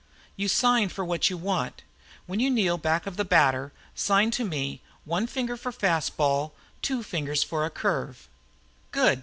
[0.35, 1.83] "You sign for what you want.
[2.25, 7.03] When you kneel back of the batter sign to me, one finger for fastball, two
[7.03, 8.27] fingers for a curve."
[8.89, 9.19] "Good!"